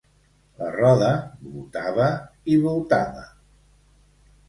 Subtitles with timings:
[0.61, 1.09] La roda
[1.45, 2.09] voltava
[2.55, 3.25] i voltava.